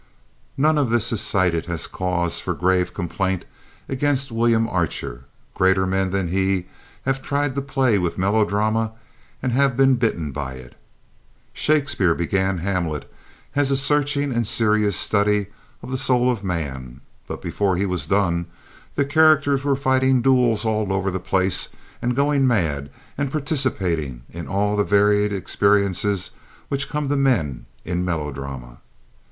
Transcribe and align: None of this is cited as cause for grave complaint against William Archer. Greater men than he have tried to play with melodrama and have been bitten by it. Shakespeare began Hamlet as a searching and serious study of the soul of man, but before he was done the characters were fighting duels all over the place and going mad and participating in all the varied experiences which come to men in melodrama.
None 0.57 0.79
of 0.79 0.89
this 0.89 1.11
is 1.11 1.21
cited 1.21 1.67
as 1.69 1.85
cause 1.85 2.39
for 2.39 2.55
grave 2.55 2.91
complaint 2.91 3.45
against 3.87 4.31
William 4.31 4.67
Archer. 4.67 5.25
Greater 5.53 5.85
men 5.85 6.09
than 6.09 6.29
he 6.29 6.65
have 7.05 7.21
tried 7.21 7.53
to 7.53 7.61
play 7.61 7.99
with 7.99 8.17
melodrama 8.17 8.93
and 9.43 9.51
have 9.51 9.77
been 9.77 9.97
bitten 9.97 10.31
by 10.31 10.53
it. 10.53 10.73
Shakespeare 11.53 12.15
began 12.15 12.57
Hamlet 12.57 13.13
as 13.55 13.69
a 13.69 13.77
searching 13.77 14.31
and 14.33 14.47
serious 14.47 14.95
study 14.95 15.45
of 15.83 15.91
the 15.91 15.99
soul 15.99 16.31
of 16.31 16.43
man, 16.43 17.01
but 17.27 17.39
before 17.39 17.75
he 17.75 17.85
was 17.85 18.07
done 18.07 18.47
the 18.95 19.05
characters 19.05 19.63
were 19.63 19.75
fighting 19.75 20.23
duels 20.23 20.65
all 20.65 20.91
over 20.91 21.11
the 21.11 21.19
place 21.19 21.69
and 22.01 22.15
going 22.15 22.47
mad 22.47 22.89
and 23.19 23.31
participating 23.31 24.23
in 24.31 24.47
all 24.47 24.75
the 24.75 24.83
varied 24.83 25.31
experiences 25.31 26.31
which 26.69 26.89
come 26.89 27.07
to 27.07 27.15
men 27.15 27.67
in 27.85 28.03
melodrama. 28.03 28.79